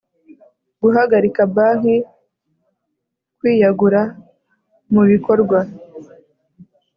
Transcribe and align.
Guhagarika 0.81 1.41
banki 1.55 1.95
kwiyagura 3.37 4.01
mu 4.93 5.03
bikorwa 5.11 5.59